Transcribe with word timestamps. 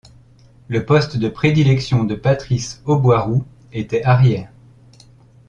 Le 0.67 0.83
poste 0.83 1.17
de 1.17 1.29
prédilection 1.29 2.05
de 2.05 2.15
Patrice 2.15 2.81
Auboiroux 2.85 3.45
était 3.71 4.01
arrière. 4.01 4.49